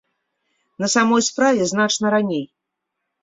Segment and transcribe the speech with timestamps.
[0.83, 2.43] На самой справе значна раней.